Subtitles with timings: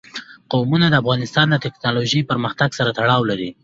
[0.51, 3.49] قومونه د افغانستان د تکنالوژۍ پرمختګ سره تړاو لري.